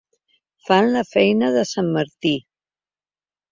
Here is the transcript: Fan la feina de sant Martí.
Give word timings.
Fan 0.69 0.89
la 0.95 1.03
feina 1.09 1.51
de 1.59 1.63
sant 1.73 1.93
Martí. 1.99 2.35